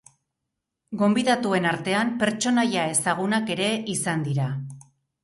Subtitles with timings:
[1.01, 4.49] Gonbidatuen artean, pertsonaia ezagunak ere izan dira.